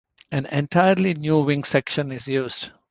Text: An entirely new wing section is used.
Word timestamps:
An 0.31 0.47
entirely 0.47 1.13
new 1.13 1.41
wing 1.41 1.63
section 1.63 2.11
is 2.11 2.27
used. 2.27 2.71